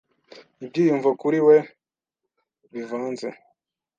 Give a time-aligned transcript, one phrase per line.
[0.63, 1.57] Ibyiyumvo kuri we
[2.73, 3.27] bivanze.